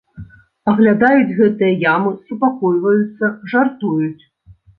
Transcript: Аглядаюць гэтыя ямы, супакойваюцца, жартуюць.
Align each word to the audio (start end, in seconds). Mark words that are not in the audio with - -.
Аглядаюць 0.71 1.35
гэтыя 1.39 1.75
ямы, 1.91 2.11
супакойваюцца, 2.25 3.31
жартуюць. 3.55 4.23